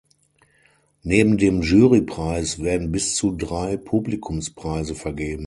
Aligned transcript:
Neben 1.03 1.37
dem 1.37 1.61
Jurypreis 1.61 2.57
werden 2.57 2.91
bis 2.91 3.13
zu 3.13 3.33
drei 3.37 3.77
Publikumspreise 3.77 4.95
vergeben. 4.95 5.39